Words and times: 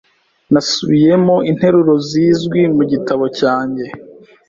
Nasubiyemo 0.51 1.35
interuro 1.51 1.93
zizwi 2.07 2.61
mu 2.75 2.83
gitabo 2.91 3.25
cyanjye. 3.37 3.85